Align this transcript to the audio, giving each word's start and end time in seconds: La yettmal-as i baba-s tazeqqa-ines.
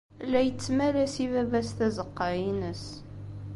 La 0.31 0.39
yettmal-as 0.47 1.15
i 1.23 1.25
baba-s 1.31 1.69
tazeqqa-ines. 1.77 2.83